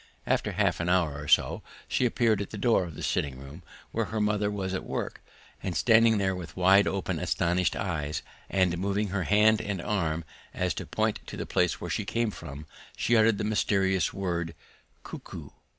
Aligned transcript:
After 0.25 0.53
half 0.53 0.79
an 0.79 0.89
hour 0.89 1.21
or 1.21 1.27
so 1.27 1.61
she 1.87 2.07
appeared 2.07 2.41
at 2.41 2.49
the 2.49 2.57
door 2.57 2.85
of 2.85 2.95
the 2.95 3.03
sitting 3.03 3.37
room 3.37 3.61
where 3.91 4.05
her 4.05 4.19
mother 4.19 4.49
was 4.49 4.73
at 4.73 4.83
work, 4.83 5.21
and 5.61 5.77
standing 5.77 6.17
there 6.17 6.35
with 6.35 6.57
wide 6.57 6.87
open 6.87 7.19
astonished 7.19 7.75
eyes 7.75 8.23
and 8.49 8.79
moving 8.79 9.09
her 9.09 9.25
hand 9.25 9.61
and 9.61 9.79
arm 9.79 10.23
as 10.55 10.71
if 10.71 10.75
to 10.77 10.85
point 10.87 11.19
to 11.27 11.37
the 11.37 11.45
place 11.45 11.77
she 11.91 12.03
came 12.03 12.31
from, 12.31 12.65
she 12.97 13.15
uttered 13.15 13.37
the 13.37 13.43
mysterious 13.43 14.11
word 14.11 14.55
ku 15.03 15.19
ku. 15.19 15.53